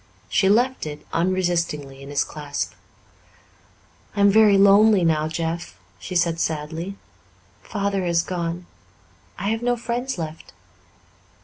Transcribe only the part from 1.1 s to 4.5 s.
unresistingly in his clasp. "I am